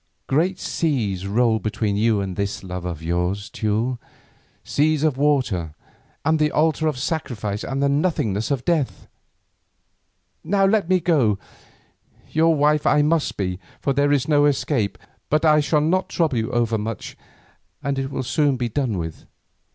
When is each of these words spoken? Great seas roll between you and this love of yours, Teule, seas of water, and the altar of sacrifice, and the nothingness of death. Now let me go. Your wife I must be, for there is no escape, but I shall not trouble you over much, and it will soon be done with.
Great 0.25 0.57
seas 0.57 1.27
roll 1.27 1.59
between 1.59 1.95
you 1.95 2.21
and 2.21 2.35
this 2.35 2.63
love 2.63 2.85
of 2.85 3.03
yours, 3.03 3.51
Teule, 3.51 3.99
seas 4.63 5.03
of 5.03 5.15
water, 5.15 5.75
and 6.25 6.39
the 6.39 6.49
altar 6.51 6.87
of 6.87 6.97
sacrifice, 6.97 7.63
and 7.63 7.83
the 7.83 7.87
nothingness 7.87 8.49
of 8.49 8.65
death. 8.65 9.07
Now 10.43 10.65
let 10.65 10.89
me 10.89 10.99
go. 11.01 11.37
Your 12.31 12.55
wife 12.55 12.87
I 12.87 13.03
must 13.03 13.37
be, 13.37 13.59
for 13.79 13.93
there 13.93 14.11
is 14.11 14.27
no 14.27 14.45
escape, 14.47 14.97
but 15.29 15.45
I 15.45 15.59
shall 15.59 15.81
not 15.81 16.09
trouble 16.09 16.37
you 16.39 16.49
over 16.51 16.79
much, 16.79 17.15
and 17.83 17.99
it 17.99 18.09
will 18.09 18.23
soon 18.23 18.57
be 18.57 18.69
done 18.69 18.97
with. 18.97 19.25